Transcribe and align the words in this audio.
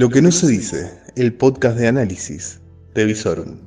Lo 0.00 0.08
que 0.08 0.22
no 0.22 0.32
se 0.32 0.46
dice, 0.46 0.98
el 1.14 1.34
podcast 1.34 1.76
de 1.76 1.86
análisis 1.86 2.58
de 2.94 3.04
Visorum. 3.04 3.58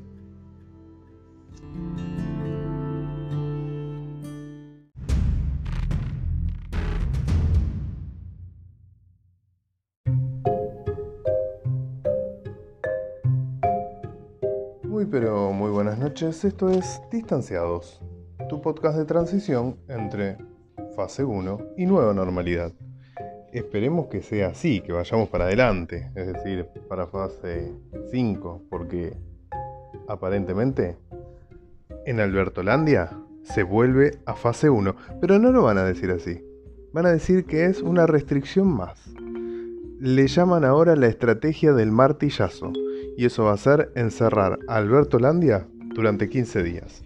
Muy 14.86 15.06
pero 15.06 15.52
muy 15.52 15.70
buenas 15.70 16.00
noches, 16.00 16.44
esto 16.44 16.72
es 16.72 17.00
Distanciados, 17.12 18.02
tu 18.50 18.60
podcast 18.60 18.98
de 18.98 19.06
transición 19.06 19.78
entre 19.88 20.38
fase 20.96 21.24
1 21.24 21.60
y 21.78 21.86
nueva 21.86 22.16
normalidad 22.16 22.74
esperemos 23.54 24.08
que 24.08 24.22
sea 24.22 24.48
así, 24.48 24.82
que 24.82 24.94
vayamos 24.94 25.30
para 25.30 25.46
adelante, 25.46 26.12
es 26.16 26.28
decir, 26.28 26.66
para 26.88 27.08
fase 27.08 27.72
5, 28.12 28.64
porque 28.70 29.16
aparentemente 30.08 30.98
en 32.06 32.20
Albertolandia 32.20 33.12
se 33.44 33.64
vuelve 33.64 34.18
a 34.26 34.36
fase 34.36 34.70
1, 34.70 34.96
pero 35.22 35.40
no 35.40 35.52
lo 35.52 35.64
van 35.64 35.78
a 35.78 35.84
decir 35.84 36.12
así, 36.12 36.44
van 36.94 37.06
a 37.06 37.12
decir 37.12 37.46
que 37.46 37.66
es 37.66 37.82
una 37.82 38.08
restricción 38.08 38.68
más. 38.68 39.00
Le 40.00 40.28
llaman 40.28 40.66
ahora 40.66 40.96
la 40.96 41.08
estrategia 41.08 41.74
del 41.74 41.92
martillazo, 41.92 42.74
y 43.16 43.26
eso 43.26 43.46
va 43.46 43.54
a 43.54 43.58
ser 43.58 43.92
encerrar 43.96 44.60
a 44.68 44.78
Albertolandia 44.78 45.68
durante 45.94 46.30
15 46.30 46.64
días. 46.64 47.04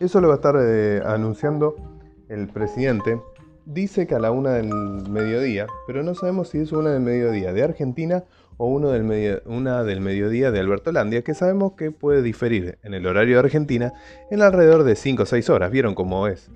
Eso 0.00 0.20
lo 0.20 0.28
va 0.28 0.34
a 0.34 0.36
estar 0.36 0.56
eh, 0.58 1.02
anunciando 1.04 1.76
el 2.28 2.48
presidente 2.48 3.20
dice 3.64 4.06
que 4.06 4.14
a 4.14 4.18
la 4.18 4.30
una 4.30 4.52
del 4.54 4.68
mediodía, 5.08 5.66
pero 5.86 6.02
no 6.02 6.14
sabemos 6.14 6.48
si 6.48 6.58
es 6.58 6.72
una 6.72 6.90
del 6.90 7.02
mediodía 7.02 7.52
de 7.52 7.62
Argentina 7.62 8.24
o 8.56 8.68
una 8.68 8.92
del 9.82 10.00
mediodía 10.00 10.50
de 10.50 10.60
Albertolandia, 10.60 11.22
que 11.22 11.34
sabemos 11.34 11.72
que 11.72 11.90
puede 11.90 12.22
diferir 12.22 12.78
en 12.82 12.94
el 12.94 13.06
horario 13.06 13.34
de 13.36 13.40
Argentina 13.40 13.92
en 14.30 14.42
alrededor 14.42 14.84
de 14.84 14.94
5 14.94 15.22
o 15.22 15.26
6 15.26 15.50
horas. 15.50 15.70
¿Vieron 15.70 15.94
cómo 15.94 16.28
es? 16.28 16.50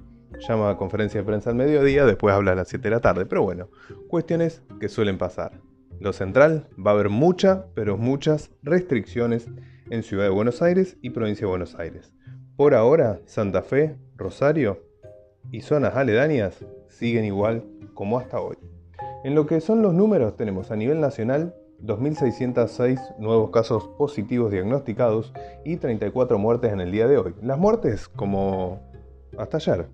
Llama 0.47 0.71
a 0.71 0.77
conferencia 0.77 1.21
de 1.21 1.27
prensa 1.27 1.51
al 1.51 1.57
mediodía, 1.57 2.05
después 2.05 2.35
habla 2.35 2.53
a 2.53 2.55
las 2.57 2.69
7 2.69 2.83
de 2.83 2.91
la 2.91 3.01
tarde, 3.01 3.27
pero 3.27 3.43
bueno, 3.43 3.71
cuestiones 4.09 4.63
que 4.79 4.89
suelen 4.89 5.19
pasar. 5.19 5.53
Lo 5.99 6.13
central, 6.13 6.69
va 6.79 6.91
a 6.91 6.95
haber 6.95 7.09
muchas, 7.09 7.61
pero 7.75 7.97
muchas 7.97 8.51
restricciones 8.63 9.49
en 9.91 10.03
Ciudad 10.03 10.25
de 10.25 10.31
Buenos 10.31 10.61
Aires 10.63 10.99
y 11.01 11.11
Provincia 11.11 11.47
de 11.47 11.51
Buenos 11.51 11.75
Aires. 11.77 12.13
Por 12.57 12.75
ahora, 12.75 13.21
Santa 13.25 13.63
Fe, 13.63 13.97
Rosario 14.17 14.83
y 15.51 15.63
zonas 15.63 15.97
aledañas 15.97 16.65
siguen 16.89 17.25
igual 17.25 17.65
como 17.95 18.19
hasta 18.19 18.41
hoy. 18.41 18.57
En 19.25 19.35
lo 19.35 19.47
que 19.47 19.61
son 19.61 19.83
los 19.83 19.95
números 19.95 20.37
tenemos 20.37 20.71
a 20.71 20.77
nivel 20.77 21.01
nacional 21.01 21.55
2.606 21.83 23.17
nuevos 23.19 23.51
casos 23.51 23.89
positivos 23.99 24.51
diagnosticados 24.51 25.33
y 25.65 25.77
34 25.77 26.39
muertes 26.39 26.73
en 26.73 26.81
el 26.81 26.91
día 26.91 27.07
de 27.07 27.19
hoy. 27.19 27.35
Las 27.43 27.59
muertes, 27.59 28.09
como 28.09 28.81
hasta 29.37 29.59
ayer, 29.59 29.89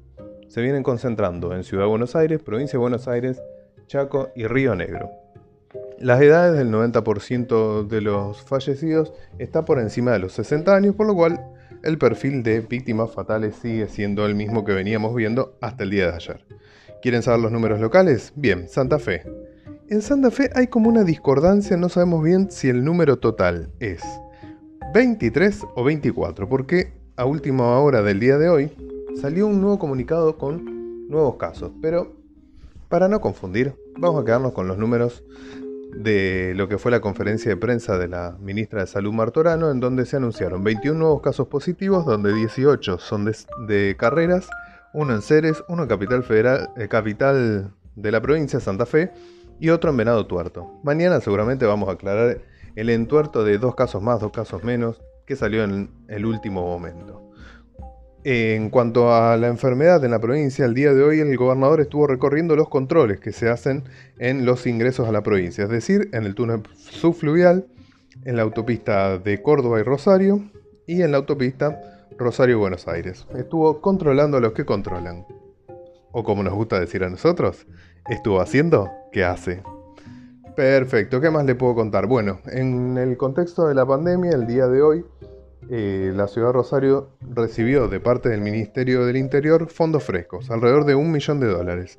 se 0.49 0.61
vienen 0.61 0.83
concentrando 0.83 1.55
en 1.55 1.65
Ciudad 1.65 1.85
de 1.85 1.91
Buenos 1.91 2.15
Aires, 2.15 2.43
Provincia 2.43 2.73
de 2.73 2.83
Buenos 2.83 3.09
Aires, 3.09 3.43
Chaco 3.87 4.31
y 4.37 4.47
Río 4.47 4.75
Negro. 4.75 5.11
Las 5.99 6.21
edades 6.21 6.59
del 6.59 6.71
90% 6.71 7.87
de 7.87 8.01
los 8.01 8.43
fallecidos 8.43 9.13
está 9.39 9.65
por 9.65 9.79
encima 9.79 10.13
de 10.13 10.19
los 10.19 10.33
60 10.33 10.75
años, 10.75 10.95
por 10.95 11.07
lo 11.07 11.15
cual 11.15 11.41
el 11.83 11.99
perfil 11.99 12.43
de 12.43 12.61
víctimas 12.61 13.11
fatales 13.13 13.57
sigue 13.57 13.89
siendo 13.89 14.27
el 14.27 14.35
mismo 14.35 14.65
que 14.65 14.73
veníamos 14.73 15.15
viendo 15.15 15.57
hasta 15.61 15.85
el 15.85 15.91
día 15.91 16.09
de 16.09 16.15
ayer. 16.15 16.45
¿Quieren 17.03 17.25
saber 17.25 17.41
los 17.41 17.51
números 17.51 17.81
locales? 17.81 18.33
Bien, 18.37 18.69
Santa 18.69 19.01
Fe. 19.01 19.25
En 19.89 20.03
Santa 20.03 20.31
Fe 20.31 20.51
hay 20.55 20.69
como 20.69 20.89
una 20.89 21.03
discordancia, 21.03 21.77
no 21.77 21.89
sabemos 21.89 22.23
bien 22.23 22.49
si 22.49 22.69
el 22.69 22.85
número 22.85 23.19
total 23.19 23.71
es 23.81 24.01
23 24.95 25.63
o 25.75 25.83
24, 25.83 26.49
porque 26.49 26.93
a 27.17 27.25
última 27.25 27.77
hora 27.81 28.03
del 28.03 28.21
día 28.21 28.39
de 28.39 28.49
hoy 28.49 28.71
salió 29.21 29.49
un 29.49 29.61
nuevo 29.61 29.81
comunicado 29.81 30.39
con 30.39 31.09
nuevos 31.09 31.35
casos, 31.39 31.73
pero 31.83 32.13
para 32.89 33.09
no 33.09 33.21
confundir, 33.21 33.75
vamos 33.99 34.23
a 34.23 34.25
quedarnos 34.25 34.53
con 34.53 34.69
los 34.69 34.79
números 34.79 35.25
de 35.97 36.53
lo 36.55 36.69
que 36.69 36.79
fue 36.79 36.93
la 36.93 37.01
conferencia 37.01 37.51
de 37.51 37.57
prensa 37.57 37.99
de 37.99 38.07
la 38.07 38.37
ministra 38.41 38.83
de 38.83 38.87
Salud 38.87 39.13
Martorano, 39.13 39.73
en 39.73 39.81
donde 39.81 40.07
se 40.07 40.19
anunciaron 40.19 40.63
21 40.63 40.97
nuevos 40.97 41.21
casos 41.21 41.49
positivos, 41.49 42.07
donde 42.07 42.33
18 42.33 42.99
son 42.99 43.25
de, 43.25 43.37
de 43.67 43.97
carreras 43.99 44.49
uno 44.93 45.15
en 45.15 45.23
Ceres, 45.23 45.63
uno 45.69 45.83
en 45.83 45.89
Capital 45.89 46.23
Federal, 46.23 46.71
eh, 46.77 46.89
capital 46.89 47.73
de 47.97 48.13
la 48.13 48.21
provincia 48.21 48.61
Santa 48.61 48.87
Fe 48.87 49.11
y 49.59 49.71
otro 49.71 49.91
en 49.91 49.97
Venado 49.97 50.27
Tuerto. 50.27 50.81
Mañana 50.83 51.21
seguramente 51.21 51.67
vamos 51.67 51.89
a 51.89 51.93
aclarar 51.93 52.41
el 52.77 52.91
entuerto 52.91 53.45
de 53.45 53.59
dos 53.59 53.75
casos 53.75 54.03
más, 54.03 54.21
dos 54.21 54.33
casos 54.33 54.65
menos, 54.65 55.03
que 55.27 55.37
salió 55.37 55.65
en 55.65 55.91
el 56.09 56.27
último 56.27 56.63
momento. 56.63 57.31
En 58.25 58.71
cuanto 58.71 59.13
a 59.13 59.37
la 59.37 59.49
enfermedad 59.49 60.05
en 60.05 60.13
la 60.13 60.21
provincia, 60.21 60.65
el 60.65 60.75
día 60.75 60.95
de 60.95 61.03
hoy 61.03 61.21
el 61.21 61.37
gobernador 61.37 61.81
estuvo 61.81 62.07
recorriendo 62.07 62.55
los 62.55 62.69
controles 62.69 63.19
que 63.19 63.33
se 63.33 63.49
hacen 63.49 63.85
en 64.19 64.45
los 64.45 64.67
ingresos 64.67 65.09
a 65.09 65.13
la 65.13 65.23
provincia, 65.23 65.65
es 65.65 65.71
decir, 65.71 66.09
en 66.13 66.25
el 66.25 66.35
túnel 66.35 66.63
subfluvial, 66.77 67.67
en 68.25 68.37
la 68.37 68.43
autopista 68.43 69.19
de 69.19 69.43
Córdoba 69.43 69.81
y 69.81 69.83
Rosario 69.83 70.41
y 70.87 71.03
en 71.03 71.11
la 71.11 71.17
autopista 71.17 71.92
Rosario, 72.19 72.59
Buenos 72.59 72.89
Aires. 72.89 73.27
Estuvo 73.35 73.81
controlando 73.81 74.37
a 74.37 74.41
los 74.41 74.53
que 74.53 74.65
controlan. 74.65 75.27
O 76.13 76.25
como 76.25 76.43
nos 76.43 76.55
gusta 76.55 76.79
decir 76.79 77.05
a 77.05 77.09
nosotros, 77.09 77.67
estuvo 78.09 78.41
haciendo 78.41 78.91
que 79.11 79.25
hace. 79.25 79.63
Perfecto, 80.55 81.21
¿qué 81.21 81.31
más 81.31 81.47
le 81.47 81.55
puedo 81.55 81.75
contar? 81.75 82.07
Bueno, 82.07 82.41
en 82.47 82.99
el 82.99 83.17
contexto 83.17 83.67
de 83.67 83.75
la 83.75 83.87
pandemia, 83.87 84.33
el 84.33 84.47
día 84.47 84.67
de 84.67 84.83
hoy, 84.83 85.05
eh, 85.71 86.13
la 86.15 86.29
ciudad 86.29 86.49
de 86.49 86.53
Rosario 86.53 87.09
recibió 87.21 87.89
de 87.89 88.01
parte 88.01 88.29
del 88.29 88.43
Ministerio 88.43 89.07
del 89.07 89.17
Interior 89.17 89.71
fondos 89.71 90.05
frescos, 90.05 90.51
alrededor 90.51 90.85
de 90.85 90.95
un 90.95 91.11
millón 91.11 91.41
de 91.41 91.47
dólares. 91.47 91.97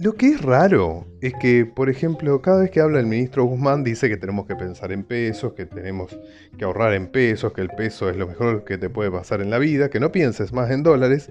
Lo 0.00 0.14
que 0.14 0.28
es 0.28 0.40
raro 0.40 1.04
es 1.20 1.34
que, 1.34 1.66
por 1.66 1.90
ejemplo, 1.90 2.40
cada 2.40 2.60
vez 2.62 2.70
que 2.70 2.80
habla 2.80 3.00
el 3.00 3.06
ministro 3.06 3.44
Guzmán 3.44 3.84
dice 3.84 4.08
que 4.08 4.16
tenemos 4.16 4.46
que 4.46 4.56
pensar 4.56 4.92
en 4.92 5.04
pesos, 5.04 5.52
que 5.52 5.66
tenemos 5.66 6.18
que 6.56 6.64
ahorrar 6.64 6.94
en 6.94 7.08
pesos, 7.08 7.52
que 7.52 7.60
el 7.60 7.68
peso 7.68 8.08
es 8.08 8.16
lo 8.16 8.26
mejor 8.26 8.64
que 8.64 8.78
te 8.78 8.88
puede 8.88 9.10
pasar 9.10 9.42
en 9.42 9.50
la 9.50 9.58
vida, 9.58 9.90
que 9.90 10.00
no 10.00 10.10
pienses 10.10 10.54
más 10.54 10.70
en 10.70 10.82
dólares, 10.82 11.30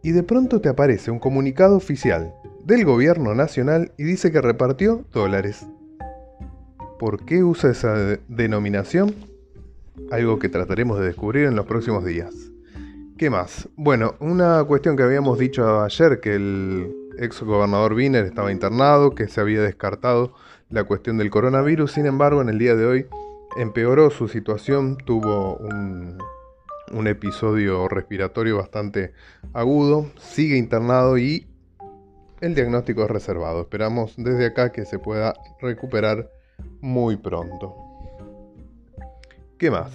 y 0.00 0.12
de 0.12 0.22
pronto 0.22 0.60
te 0.60 0.68
aparece 0.68 1.10
un 1.10 1.18
comunicado 1.18 1.76
oficial 1.76 2.32
del 2.64 2.84
gobierno 2.84 3.34
nacional 3.34 3.90
y 3.98 4.04
dice 4.04 4.30
que 4.30 4.40
repartió 4.40 5.04
dólares. 5.12 5.66
¿Por 7.00 7.24
qué 7.24 7.42
usa 7.42 7.72
esa 7.72 8.16
denominación? 8.28 9.12
algo 10.12 10.38
que 10.38 10.48
trataremos 10.48 11.00
de 11.00 11.06
descubrir 11.06 11.46
en 11.46 11.56
los 11.56 11.66
próximos 11.66 12.04
días. 12.04 12.32
¿Qué 13.16 13.30
más? 13.30 13.68
Bueno, 13.76 14.14
una 14.20 14.62
cuestión 14.64 14.96
que 14.96 15.02
habíamos 15.02 15.38
dicho 15.38 15.82
ayer, 15.82 16.20
que 16.20 16.36
el 16.36 16.94
ex 17.18 17.42
gobernador 17.42 17.92
Wiener 17.92 18.24
estaba 18.24 18.52
internado, 18.52 19.14
que 19.14 19.28
se 19.28 19.40
había 19.40 19.60
descartado 19.62 20.34
la 20.70 20.84
cuestión 20.84 21.18
del 21.18 21.30
coronavirus, 21.30 21.92
sin 21.92 22.06
embargo, 22.06 22.42
en 22.42 22.48
el 22.48 22.58
día 22.58 22.74
de 22.74 22.86
hoy 22.86 23.06
empeoró 23.56 24.10
su 24.10 24.28
situación, 24.28 24.96
tuvo 24.98 25.56
un 25.56 27.06
episodio 27.06 27.88
respiratorio 27.88 28.56
bastante 28.56 29.12
agudo, 29.52 30.06
sigue 30.18 30.56
internado 30.56 31.18
y 31.18 31.46
el 32.40 32.54
diagnóstico 32.54 33.04
es 33.04 33.10
reservado. 33.10 33.62
Esperamos 33.62 34.14
desde 34.16 34.46
acá 34.46 34.70
que 34.70 34.84
se 34.84 34.98
pueda 34.98 35.34
recuperar 35.60 36.30
muy 36.80 37.16
pronto. 37.16 37.74
¿Qué 39.58 39.70
más? 39.70 39.90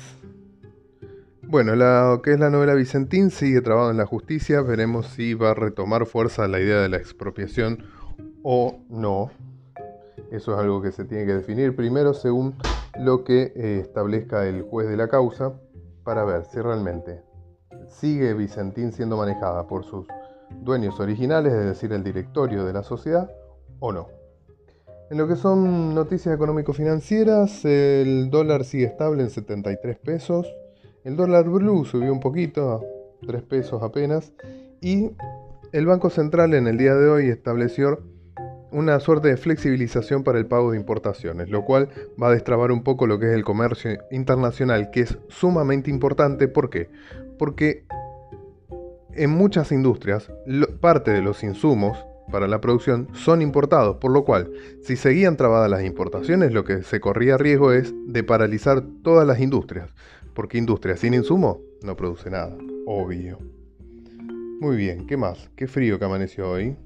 Bueno, 1.47 1.75
lo 1.75 2.21
que 2.21 2.33
es 2.33 2.39
la 2.39 2.49
novela 2.49 2.73
Vicentín 2.73 3.29
sigue 3.29 3.61
trabado 3.61 3.91
en 3.91 3.97
la 3.97 4.05
justicia. 4.05 4.61
Veremos 4.61 5.07
si 5.07 5.33
va 5.33 5.51
a 5.51 5.53
retomar 5.53 6.05
fuerza 6.05 6.47
la 6.47 6.59
idea 6.59 6.81
de 6.81 6.89
la 6.89 6.97
expropiación 6.97 7.83
o 8.43 8.79
no. 8.89 9.29
Eso 10.31 10.53
es 10.53 10.59
algo 10.59 10.81
que 10.81 10.91
se 10.91 11.05
tiene 11.05 11.25
que 11.25 11.33
definir 11.33 11.75
primero 11.75 12.13
según 12.13 12.55
lo 12.99 13.23
que 13.23 13.53
eh, 13.55 13.79
establezca 13.81 14.47
el 14.47 14.63
juez 14.63 14.87
de 14.87 14.97
la 14.97 15.09
causa 15.09 15.53
para 16.03 16.23
ver 16.23 16.45
si 16.45 16.59
realmente 16.59 17.21
sigue 17.87 18.33
Vicentín 18.33 18.91
siendo 18.91 19.17
manejada 19.17 19.67
por 19.67 19.83
sus 19.83 20.07
dueños 20.61 20.99
originales, 20.99 21.53
es 21.53 21.65
decir, 21.65 21.91
el 21.93 22.03
directorio 22.03 22.63
de 22.63 22.73
la 22.73 22.83
sociedad, 22.83 23.29
o 23.79 23.91
no. 23.91 24.07
En 25.11 25.17
lo 25.17 25.27
que 25.27 25.35
son 25.35 25.93
noticias 25.93 26.33
económico-financieras, 26.33 27.65
el 27.65 28.29
dólar 28.31 28.63
sigue 28.63 28.85
estable 28.85 29.23
en 29.23 29.29
73 29.29 29.97
pesos. 29.99 30.47
El 31.03 31.17
dólar 31.17 31.49
blue 31.49 31.83
subió 31.83 32.13
un 32.13 32.21
poquito, 32.21 32.71
a 32.71 32.81
3 33.27 33.41
pesos 33.43 33.83
apenas. 33.83 34.31
Y 34.79 35.11
el 35.73 35.85
Banco 35.85 36.09
Central 36.09 36.53
en 36.53 36.65
el 36.65 36.77
día 36.77 36.95
de 36.95 37.09
hoy 37.09 37.27
estableció 37.27 37.99
una 38.71 38.99
suerte 39.01 39.27
de 39.27 39.35
flexibilización 39.37 40.23
para 40.23 40.39
el 40.39 40.45
pago 40.45 40.71
de 40.71 40.77
importaciones, 40.77 41.49
lo 41.49 41.65
cual 41.65 41.89
va 42.21 42.29
a 42.29 42.31
destrabar 42.31 42.71
un 42.71 42.83
poco 42.83 43.05
lo 43.05 43.19
que 43.19 43.27
es 43.27 43.33
el 43.33 43.43
comercio 43.43 43.99
internacional, 44.11 44.91
que 44.91 45.01
es 45.01 45.17
sumamente 45.27 45.89
importante. 45.89 46.47
¿Por 46.47 46.69
qué? 46.69 46.89
Porque 47.37 47.83
en 49.11 49.29
muchas 49.29 49.73
industrias 49.73 50.31
parte 50.79 51.11
de 51.11 51.21
los 51.21 51.43
insumos 51.43 51.97
para 52.31 52.47
la 52.47 52.61
producción 52.61 53.09
son 53.13 53.41
importados, 53.41 53.97
por 53.97 54.11
lo 54.11 54.23
cual, 54.23 54.51
si 54.81 54.95
seguían 54.95 55.35
trabadas 55.35 55.69
las 55.69 55.83
importaciones, 55.83 56.53
lo 56.53 56.63
que 56.63 56.81
se 56.81 57.01
corría 57.01 57.37
riesgo 57.37 57.73
es 57.73 57.93
de 58.07 58.23
paralizar 58.23 58.81
todas 59.03 59.27
las 59.27 59.41
industrias, 59.41 59.93
porque 60.33 60.57
industria 60.57 60.97
sin 60.97 61.13
insumo 61.13 61.59
no 61.81 61.95
produce 61.95 62.29
nada, 62.29 62.57
obvio. 62.85 63.39
Muy 64.59 64.77
bien, 64.77 65.07
¿qué 65.07 65.17
más? 65.17 65.49
Qué 65.55 65.67
frío 65.67 65.99
que 65.99 66.05
amaneció 66.05 66.49
hoy. 66.49 66.77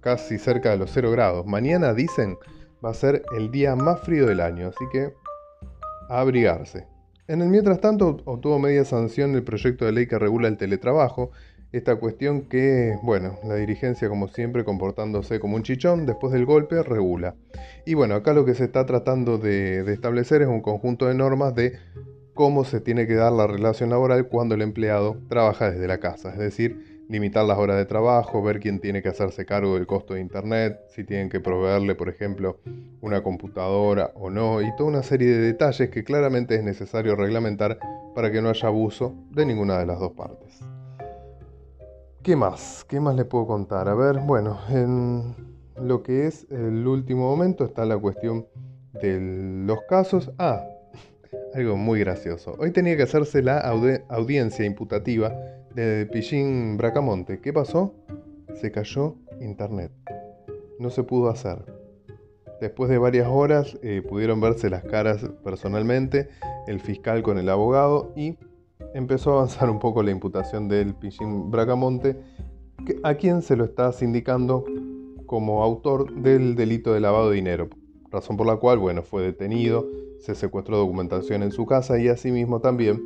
Casi 0.00 0.38
cerca 0.38 0.70
de 0.70 0.76
los 0.76 0.90
0 0.92 1.10
grados. 1.12 1.46
Mañana 1.46 1.94
dicen 1.94 2.36
va 2.84 2.90
a 2.90 2.94
ser 2.94 3.22
el 3.36 3.50
día 3.50 3.76
más 3.76 4.00
frío 4.00 4.26
del 4.26 4.40
año, 4.40 4.68
así 4.68 4.84
que 4.90 5.12
a 6.08 6.20
abrigarse. 6.20 6.86
En 7.28 7.40
el 7.40 7.48
mientras 7.48 7.80
tanto, 7.80 8.18
obtuvo 8.24 8.58
media 8.58 8.84
sanción 8.84 9.34
el 9.34 9.44
proyecto 9.44 9.86
de 9.86 9.92
ley 9.92 10.06
que 10.06 10.18
regula 10.18 10.48
el 10.48 10.56
teletrabajo, 10.56 11.30
esta 11.70 11.96
cuestión 11.96 12.42
que, 12.42 12.98
bueno, 13.02 13.38
la 13.44 13.54
dirigencia 13.54 14.08
como 14.08 14.28
siempre 14.28 14.64
comportándose 14.64 15.40
como 15.40 15.56
un 15.56 15.62
chichón, 15.62 16.04
después 16.04 16.32
del 16.32 16.44
golpe 16.44 16.82
regula. 16.82 17.34
Y 17.86 17.94
bueno, 17.94 18.14
acá 18.14 18.34
lo 18.34 18.44
que 18.44 18.54
se 18.54 18.64
está 18.64 18.84
tratando 18.84 19.38
de, 19.38 19.84
de 19.84 19.92
establecer 19.94 20.42
es 20.42 20.48
un 20.48 20.60
conjunto 20.60 21.06
de 21.06 21.14
normas 21.14 21.54
de 21.54 21.78
cómo 22.34 22.64
se 22.64 22.80
tiene 22.80 23.06
que 23.06 23.14
dar 23.14 23.32
la 23.32 23.46
relación 23.46 23.90
laboral 23.90 24.28
cuando 24.28 24.54
el 24.54 24.62
empleado 24.62 25.18
trabaja 25.28 25.70
desde 25.70 25.86
la 25.86 25.98
casa, 25.98 26.30
es 26.30 26.38
decir, 26.38 27.04
limitar 27.08 27.44
las 27.44 27.58
horas 27.58 27.76
de 27.76 27.84
trabajo, 27.84 28.42
ver 28.42 28.58
quién 28.58 28.80
tiene 28.80 29.02
que 29.02 29.10
hacerse 29.10 29.44
cargo 29.44 29.74
del 29.74 29.86
costo 29.86 30.14
de 30.14 30.20
Internet, 30.20 30.80
si 30.88 31.04
tienen 31.04 31.28
que 31.28 31.40
proveerle, 31.40 31.94
por 31.94 32.08
ejemplo, 32.08 32.58
una 33.02 33.22
computadora 33.22 34.12
o 34.14 34.30
no, 34.30 34.62
y 34.62 34.74
toda 34.76 34.88
una 34.88 35.02
serie 35.02 35.28
de 35.28 35.40
detalles 35.40 35.90
que 35.90 36.04
claramente 36.04 36.54
es 36.54 36.64
necesario 36.64 37.14
reglamentar 37.14 37.78
para 38.14 38.30
que 38.30 38.40
no 38.40 38.48
haya 38.48 38.68
abuso 38.68 39.14
de 39.30 39.44
ninguna 39.44 39.78
de 39.78 39.86
las 39.86 39.98
dos 39.98 40.12
partes. 40.12 40.60
¿Qué 42.22 42.36
más? 42.36 42.86
¿Qué 42.88 43.00
más 43.00 43.16
le 43.16 43.24
puedo 43.24 43.46
contar? 43.46 43.88
A 43.88 43.94
ver, 43.94 44.20
bueno, 44.20 44.58
en 44.70 45.34
lo 45.76 46.02
que 46.02 46.26
es 46.26 46.46
el 46.50 46.86
último 46.86 47.28
momento 47.28 47.64
está 47.64 47.84
la 47.84 47.98
cuestión 47.98 48.46
de 49.02 49.18
los 49.66 49.80
casos. 49.88 50.30
Ah, 50.38 50.64
algo 51.54 51.76
muy 51.76 52.00
gracioso. 52.00 52.54
Hoy 52.58 52.70
tenía 52.70 52.96
que 52.96 53.02
hacerse 53.02 53.42
la 53.42 53.58
audiencia 54.08 54.64
imputativa 54.64 55.34
de 55.74 56.06
Pichín 56.06 56.76
Bracamonte. 56.76 57.40
¿Qué 57.40 57.52
pasó? 57.52 57.94
Se 58.54 58.70
cayó 58.70 59.16
internet. 59.40 59.92
No 60.78 60.90
se 60.90 61.02
pudo 61.02 61.28
hacer. 61.28 61.64
Después 62.60 62.90
de 62.90 62.98
varias 62.98 63.26
horas 63.28 63.76
eh, 63.82 64.02
pudieron 64.08 64.40
verse 64.40 64.70
las 64.70 64.84
caras 64.84 65.28
personalmente, 65.42 66.28
el 66.66 66.80
fiscal 66.80 67.22
con 67.22 67.38
el 67.38 67.48
abogado 67.48 68.12
y 68.14 68.36
empezó 68.94 69.32
a 69.32 69.34
avanzar 69.34 69.68
un 69.68 69.78
poco 69.78 70.02
la 70.02 70.12
imputación 70.12 70.68
del 70.68 70.94
Pichín 70.94 71.50
Bracamonte, 71.50 72.16
a 73.02 73.14
quien 73.14 73.42
se 73.42 73.56
lo 73.56 73.64
está 73.64 73.92
sindicando 73.92 74.64
como 75.26 75.62
autor 75.62 76.14
del 76.14 76.54
delito 76.54 76.92
de 76.92 77.00
lavado 77.00 77.30
de 77.30 77.36
dinero, 77.36 77.68
razón 78.10 78.36
por 78.36 78.46
la 78.46 78.56
cual, 78.56 78.78
bueno, 78.78 79.02
fue 79.02 79.22
detenido, 79.22 79.88
se 80.22 80.36
secuestró 80.36 80.78
documentación 80.78 81.42
en 81.42 81.50
su 81.50 81.66
casa 81.66 81.98
y 81.98 82.08
asimismo 82.08 82.60
también 82.60 83.02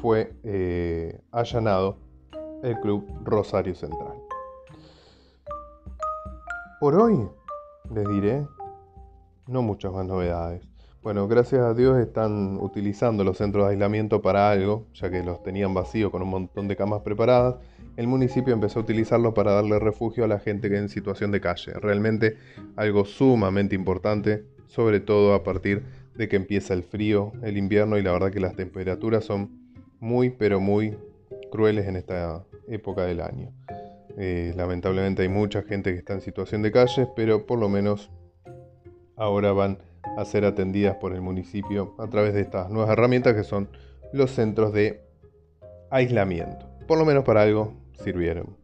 fue 0.00 0.32
eh, 0.44 1.20
allanado 1.32 1.98
el 2.62 2.78
club 2.80 3.04
Rosario 3.24 3.74
Central. 3.74 4.14
Por 6.80 6.94
hoy, 6.94 7.28
les 7.92 8.08
diré, 8.08 8.46
no 9.48 9.62
muchas 9.62 9.92
más 9.92 10.06
novedades. 10.06 10.62
Bueno, 11.02 11.26
gracias 11.26 11.62
a 11.62 11.74
Dios 11.74 11.98
están 11.98 12.58
utilizando 12.60 13.24
los 13.24 13.38
centros 13.38 13.66
de 13.66 13.72
aislamiento 13.72 14.22
para 14.22 14.48
algo, 14.48 14.86
ya 14.94 15.10
que 15.10 15.24
los 15.24 15.42
tenían 15.42 15.74
vacíos 15.74 16.12
con 16.12 16.22
un 16.22 16.28
montón 16.28 16.68
de 16.68 16.76
camas 16.76 17.02
preparadas. 17.02 17.56
El 17.96 18.06
municipio 18.06 18.54
empezó 18.54 18.78
a 18.78 18.82
utilizarlos 18.82 19.34
para 19.34 19.50
darle 19.52 19.80
refugio 19.80 20.24
a 20.24 20.28
la 20.28 20.38
gente 20.38 20.70
que 20.70 20.76
en 20.76 20.88
situación 20.88 21.32
de 21.32 21.40
calle. 21.40 21.72
Realmente 21.72 22.36
algo 22.76 23.04
sumamente 23.04 23.74
importante, 23.74 24.44
sobre 24.68 25.00
todo 25.00 25.34
a 25.34 25.42
partir 25.42 25.82
de 25.82 26.01
que 26.16 26.36
empieza 26.36 26.74
el 26.74 26.82
frío, 26.82 27.32
el 27.42 27.56
invierno 27.56 27.98
y 27.98 28.02
la 28.02 28.12
verdad 28.12 28.30
que 28.30 28.40
las 28.40 28.54
temperaturas 28.54 29.24
son 29.24 29.50
muy 29.98 30.30
pero 30.30 30.60
muy 30.60 30.96
crueles 31.50 31.86
en 31.86 31.96
esta 31.96 32.44
época 32.68 33.04
del 33.04 33.20
año. 33.20 33.52
Eh, 34.18 34.52
lamentablemente 34.56 35.22
hay 35.22 35.28
mucha 35.28 35.62
gente 35.62 35.92
que 35.92 35.98
está 35.98 36.12
en 36.12 36.20
situación 36.20 36.62
de 36.62 36.70
calle, 36.70 37.08
pero 37.16 37.46
por 37.46 37.58
lo 37.58 37.68
menos 37.68 38.10
ahora 39.16 39.52
van 39.52 39.78
a 40.16 40.24
ser 40.24 40.44
atendidas 40.44 40.96
por 40.96 41.14
el 41.14 41.20
municipio 41.20 41.94
a 41.98 42.08
través 42.08 42.34
de 42.34 42.42
estas 42.42 42.70
nuevas 42.70 42.90
herramientas 42.90 43.34
que 43.34 43.44
son 43.44 43.68
los 44.12 44.30
centros 44.32 44.72
de 44.72 45.00
aislamiento. 45.90 46.66
Por 46.86 46.98
lo 46.98 47.04
menos 47.04 47.24
para 47.24 47.42
algo 47.42 47.74
sirvieron. 48.02 48.56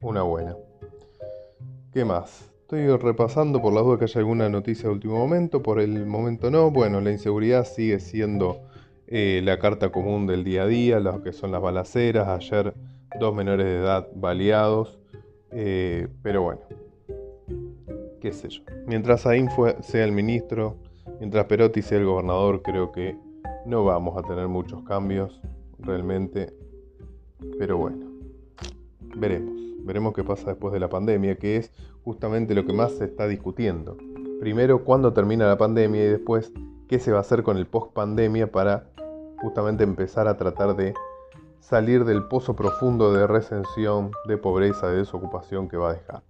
Una 0.00 0.22
buena. 0.22 0.56
¿Qué 1.92 2.04
más? 2.04 2.53
Estoy 2.64 2.86
repasando 2.96 3.60
por 3.60 3.74
la 3.74 3.82
duda 3.82 3.98
que 3.98 4.04
haya 4.04 4.20
alguna 4.20 4.48
noticia 4.48 4.88
de 4.88 4.94
último 4.94 5.18
momento. 5.18 5.62
Por 5.62 5.80
el 5.80 6.06
momento 6.06 6.50
no. 6.50 6.70
Bueno, 6.70 7.02
la 7.02 7.12
inseguridad 7.12 7.66
sigue 7.66 8.00
siendo 8.00 8.62
eh, 9.06 9.42
la 9.44 9.58
carta 9.58 9.92
común 9.92 10.26
del 10.26 10.44
día 10.44 10.62
a 10.62 10.66
día, 10.66 10.98
lo 10.98 11.22
que 11.22 11.34
son 11.34 11.52
las 11.52 11.60
balaceras. 11.60 12.26
Ayer 12.26 12.72
dos 13.20 13.34
menores 13.34 13.66
de 13.66 13.76
edad 13.76 14.08
baleados. 14.14 14.98
Eh, 15.50 16.08
pero 16.22 16.42
bueno, 16.42 16.62
qué 18.22 18.32
sé 18.32 18.48
yo. 18.48 18.62
Mientras 18.86 19.26
Aín 19.26 19.50
sea 19.82 20.04
el 20.06 20.12
ministro, 20.12 20.78
mientras 21.20 21.44
Perotti 21.44 21.82
sea 21.82 21.98
el 21.98 22.06
gobernador, 22.06 22.62
creo 22.62 22.92
que 22.92 23.14
no 23.66 23.84
vamos 23.84 24.16
a 24.16 24.26
tener 24.26 24.48
muchos 24.48 24.82
cambios 24.84 25.38
realmente. 25.78 26.54
Pero 27.58 27.76
bueno, 27.76 28.06
veremos. 29.16 29.63
Veremos 29.84 30.14
qué 30.14 30.24
pasa 30.24 30.50
después 30.50 30.72
de 30.72 30.80
la 30.80 30.88
pandemia, 30.88 31.36
que 31.36 31.58
es 31.58 31.70
justamente 32.04 32.54
lo 32.54 32.64
que 32.64 32.72
más 32.72 32.92
se 32.92 33.04
está 33.04 33.28
discutiendo. 33.28 33.98
Primero, 34.40 34.82
cuándo 34.82 35.12
termina 35.12 35.46
la 35.46 35.58
pandemia 35.58 36.04
y 36.04 36.08
después, 36.08 36.52
qué 36.88 36.98
se 36.98 37.12
va 37.12 37.18
a 37.18 37.20
hacer 37.20 37.42
con 37.42 37.58
el 37.58 37.66
post 37.66 37.92
pandemia 37.92 38.50
para 38.50 38.90
justamente 39.42 39.84
empezar 39.84 40.26
a 40.26 40.38
tratar 40.38 40.74
de 40.74 40.94
salir 41.60 42.06
del 42.06 42.24
pozo 42.28 42.56
profundo 42.56 43.12
de 43.12 43.26
recensión, 43.26 44.10
de 44.26 44.38
pobreza, 44.38 44.88
de 44.88 44.98
desocupación 44.98 45.68
que 45.68 45.76
va 45.76 45.90
a 45.90 45.94
dejar. 45.94 46.22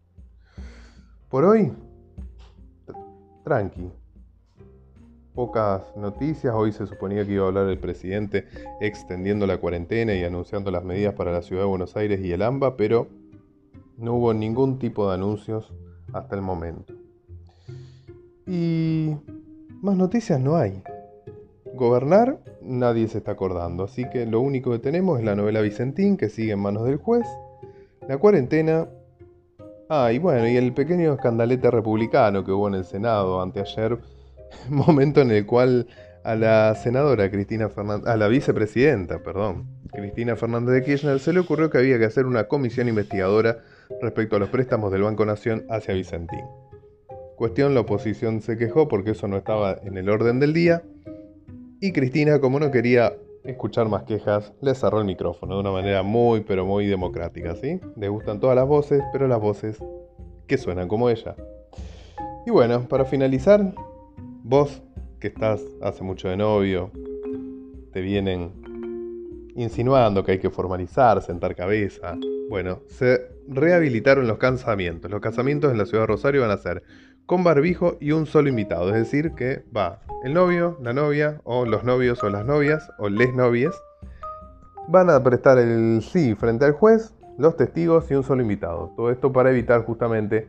Por 1.29 1.45
hoy, 1.45 1.73
tranqui. 3.45 3.91
Pocas 5.33 5.97
noticias. 5.97 6.55
Hoy 6.55 6.73
se 6.73 6.87
suponía 6.87 7.25
que 7.25 7.33
iba 7.33 7.45
a 7.45 7.49
hablar 7.49 7.69
el 7.69 7.79
presidente 7.79 8.47
extendiendo 8.81 9.47
la 9.47 9.59
cuarentena 9.59 10.15
y 10.15 10.25
anunciando 10.25 10.71
las 10.71 10.85
medidas 10.85 11.15
para 11.15 11.33
la 11.33 11.43
ciudad 11.43 11.63
de 11.63 11.69
Buenos 11.69 11.97
Aires 11.97 12.21
y 12.21 12.33
el 12.33 12.43
AMBA, 12.43 12.77
pero 12.77 13.09
no 13.97 14.15
hubo 14.15 14.35
ningún 14.35 14.79
tipo 14.79 15.09
de 15.09 15.15
anuncios 15.15 15.73
hasta 16.13 16.37
el 16.37 16.43
momento. 16.43 16.95
Y 18.47 19.17
más 19.81 19.97
noticias 19.97 20.41
no 20.41 20.57
hay 20.57 20.83
gobernar, 21.75 22.39
nadie 22.63 23.09
se 23.09 23.19
está 23.19 23.33
acordando. 23.33 23.85
Así 23.85 24.09
que 24.11 24.27
lo 24.27 24.41
único 24.41 24.71
que 24.71 24.79
tenemos 24.79 25.19
es 25.19 25.25
la 25.25 25.35
novela 25.35 25.61
Vicentín, 25.61 26.17
que 26.17 26.29
sigue 26.29 26.53
en 26.53 26.61
manos 26.61 26.85
del 26.85 26.97
juez. 26.97 27.27
La 28.09 28.19
cuarentena. 28.19 28.89
Ah, 29.89 30.13
y 30.13 30.19
bueno, 30.19 30.49
y 30.49 30.57
el 30.57 30.73
pequeño 30.73 31.13
escandalete 31.13 31.71
republicano 31.71 32.45
que 32.45 32.53
hubo 32.53 32.69
en 32.69 32.75
el 32.75 32.85
Senado 32.85 33.43
anteayer. 33.43 33.99
Momento 34.69 35.21
en 35.21 35.31
el 35.31 35.47
cual 35.47 35.89
a 36.23 36.37
la 36.37 36.75
senadora 36.75 37.31
Cristina 37.31 37.69
Fernández, 37.69 38.07
a 38.07 38.17
la 38.17 38.29
vicepresidenta, 38.29 39.23
perdón, 39.23 39.67
Cristina 39.93 40.37
Fernández 40.37 40.75
de 40.75 40.85
Kirchner, 40.85 41.21
se 41.21 41.35
le 41.35 41.41
ocurrió 41.41 41.69
que 41.69 41.79
había 41.79 41.99
que 41.99 42.07
hacer 42.07 42.25
una 42.25 42.45
comisión 42.45 42.89
investigadora 42.89 43.59
respecto 44.01 44.37
a 44.37 44.39
los 44.39 44.49
préstamos 44.49 44.93
del 44.93 45.03
Banco 45.03 45.25
Nación 45.25 45.65
hacia 45.69 45.95
Vicentín. 45.95 46.45
Cuestión, 47.37 47.75
la 47.75 47.81
oposición 47.81 48.41
se 48.41 48.57
quejó 48.57 48.89
porque 48.89 49.11
eso 49.11 49.29
no 49.29 49.37
estaba 49.37 49.77
en 49.83 49.97
el 49.97 50.09
orden 50.09 50.41
del 50.41 50.53
día 50.53 50.83
y 51.81 51.93
Cristina, 51.93 52.41
como 52.41 52.61
no 52.61 52.71
quería 52.71 53.13
escuchar 53.45 53.89
más 53.89 54.05
quejas, 54.05 54.53
le 54.63 54.75
cerró 54.75 55.01
el 55.01 55.05
micrófono 55.05 55.55
de 55.55 55.61
una 55.61 55.71
manera 55.71 56.03
muy, 56.03 56.41
pero 56.41 56.65
muy 56.65 56.87
democrática, 56.87 57.55
¿sí? 57.57 57.79
Le 57.97 58.09
gustan 58.09 58.41
todas 58.41 58.57
las 58.57 58.67
voces, 58.67 59.03
pero 59.13 59.29
las 59.29 59.39
voces 59.39 59.79
que 60.47 60.57
suenan 60.57 60.89
como 60.89 61.11
ella. 61.11 61.37
Y 62.47 62.51
bueno, 62.51 62.89
para 62.89 63.05
finalizar, 63.05 63.75
vos 64.43 64.83
que 65.21 65.29
estás 65.29 65.63
hace 65.83 66.03
mucho 66.05 66.29
de 66.29 66.37
novio, 66.39 66.91
te 67.93 68.01
vienen 68.01 68.53
insinuando 69.55 70.25
que 70.25 70.33
hay 70.33 70.39
que 70.39 70.51
formalizar, 70.51 71.21
sentar 71.23 71.55
cabeza. 71.55 72.17
Bueno, 72.49 72.83
se 72.89 73.29
rehabilitaron 73.49 74.27
los 74.27 74.39
casamientos. 74.39 75.11
Los 75.11 75.21
casamientos 75.21 75.73
en 75.73 75.79
la 75.79 75.87
ciudad 75.87 76.03
de 76.03 76.09
Rosario 76.09 76.43
van 76.43 76.51
a 76.51 76.57
ser 76.57 76.83
con 77.27 77.43
barbijo 77.43 77.97
y 78.01 78.13
un 78.13 78.27
solo 78.27 78.49
invitado. 78.49 78.89
Es 78.89 78.95
decir, 78.95 79.33
que 79.33 79.65
va 79.75 80.01
el 80.25 80.35
novio, 80.35 80.79
la 80.83 80.93
novia, 80.93 81.41
o 81.45 81.65
los 81.65 81.85
novios 81.85 82.23
o 82.23 82.29
las 82.29 82.45
novias, 82.45 82.91
o 82.99 83.09
les 83.09 83.35
novias. 83.35 83.75
Van 84.89 85.09
a 85.09 85.23
prestar 85.23 85.59
el 85.59 86.03
sí 86.03 86.35
frente 86.35 86.67
al 86.67 86.73
juez, 86.73 87.15
los 87.39 87.57
testigos 87.57 88.11
y 88.11 88.15
un 88.15 88.23
solo 88.23 88.43
invitado. 88.43 88.93
Todo 88.97 89.11
esto 89.11 89.33
para 89.33 89.51
evitar 89.51 89.85
justamente 89.85 90.49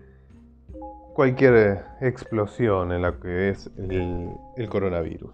cualquier 1.13 1.85
explosión 2.01 2.91
en 2.91 3.01
la 3.01 3.13
que 3.19 3.49
es 3.49 3.69
el, 3.77 4.29
el 4.57 4.69
coronavirus. 4.69 5.33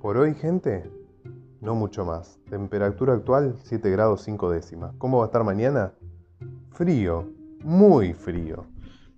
Por 0.00 0.16
hoy, 0.16 0.34
gente, 0.34 0.84
no 1.64 1.74
mucho 1.74 2.04
más. 2.04 2.38
Temperatura 2.50 3.14
actual 3.14 3.56
7 3.62 3.90
grados 3.90 4.22
5 4.22 4.50
décimas. 4.50 4.94
¿Cómo 4.98 5.18
va 5.18 5.24
a 5.24 5.26
estar 5.26 5.42
mañana? 5.42 5.94
Frío, 6.70 7.30
muy 7.62 8.12
frío. 8.12 8.66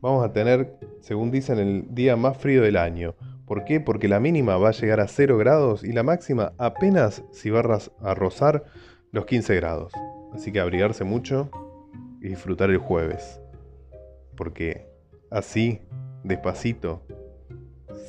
vamos 0.00 0.24
a 0.24 0.32
tener, 0.32 0.78
según 1.00 1.32
dicen, 1.32 1.58
el 1.58 1.94
día 1.94 2.14
más 2.16 2.36
frío 2.36 2.62
del 2.62 2.76
año. 2.76 3.14
¿Por 3.46 3.64
qué? 3.64 3.80
Porque 3.80 4.08
la 4.08 4.20
mínima 4.20 4.56
va 4.56 4.68
a 4.68 4.72
llegar 4.72 5.00
a 5.00 5.08
0 5.08 5.36
grados 5.38 5.82
y 5.82 5.92
la 5.92 6.04
máxima 6.04 6.52
apenas 6.58 7.24
si 7.32 7.50
va 7.50 7.60
a 7.60 8.14
rozar 8.14 8.64
los 9.10 9.26
15 9.26 9.56
grados. 9.56 9.92
Así 10.32 10.52
que 10.52 10.60
abrigarse 10.60 11.02
mucho 11.02 11.50
y 12.20 12.28
disfrutar 12.28 12.70
el 12.70 12.78
jueves. 12.78 13.40
Porque 14.36 14.88
así, 15.30 15.80
despacito, 16.22 17.02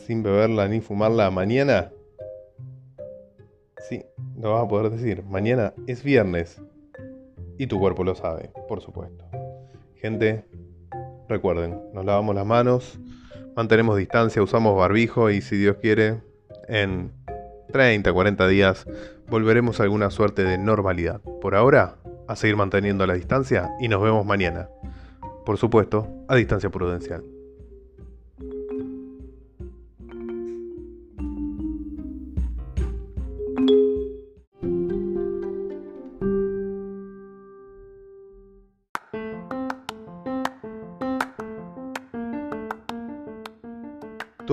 sin 0.05 0.21
beberla 0.21 0.67
ni 0.67 0.81
fumarla 0.81 1.31
mañana, 1.31 1.91
sí, 3.87 4.03
lo 4.39 4.53
vas 4.53 4.65
a 4.65 4.67
poder 4.67 4.91
decir. 4.91 5.23
Mañana 5.23 5.73
es 5.87 6.03
viernes 6.03 6.61
y 7.57 7.67
tu 7.67 7.79
cuerpo 7.79 8.03
lo 8.03 8.15
sabe, 8.15 8.51
por 8.67 8.81
supuesto. 8.81 9.25
Gente, 9.95 10.45
recuerden, 11.27 11.81
nos 11.93 12.05
lavamos 12.05 12.35
las 12.35 12.45
manos, 12.45 12.99
mantenemos 13.55 13.97
distancia, 13.97 14.41
usamos 14.41 14.75
barbijo 14.77 15.29
y 15.29 15.41
si 15.41 15.57
Dios 15.57 15.77
quiere, 15.77 16.21
en 16.67 17.11
30, 17.71 18.11
40 18.13 18.47
días 18.47 18.85
volveremos 19.29 19.79
a 19.79 19.83
alguna 19.83 20.09
suerte 20.09 20.43
de 20.43 20.57
normalidad. 20.57 21.21
Por 21.41 21.55
ahora, 21.55 21.95
a 22.27 22.35
seguir 22.35 22.55
manteniendo 22.55 23.05
la 23.07 23.13
distancia 23.13 23.71
y 23.79 23.87
nos 23.87 24.01
vemos 24.01 24.25
mañana. 24.25 24.69
Por 25.45 25.57
supuesto, 25.57 26.07
a 26.27 26.35
distancia 26.35 26.69
prudencial. 26.69 27.23